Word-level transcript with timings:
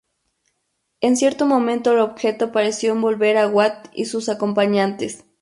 En 1.01 1.15
cierto 1.15 1.45
momento 1.45 1.91
el 1.93 1.99
objeto 1.99 2.51
pareció 2.51 2.91
envolver 2.93 3.37
a 3.37 3.47
Watt 3.47 3.89
y 3.93 4.05
sus 4.05 4.29
acompañantes. 4.29 5.25